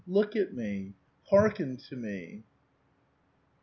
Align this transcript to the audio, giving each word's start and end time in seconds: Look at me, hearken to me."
Look 0.07 0.35
at 0.35 0.51
me, 0.55 0.95
hearken 1.29 1.77
to 1.77 1.95
me." 1.95 2.43